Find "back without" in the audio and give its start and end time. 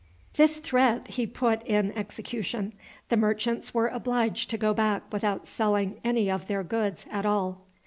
4.73-5.45